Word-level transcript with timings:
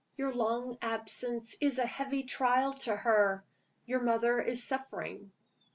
Your 0.15 0.33
long 0.33 0.79
absence 0.81 1.55
is 1.61 1.77
a 1.77 1.85
heavy 1.85 2.23
trial 2.23 2.73
to 2.73 2.95
her 2.95 3.45
your 3.85 4.01
mother 4.01 4.39
is 4.41 4.63
suffering." 4.63 5.31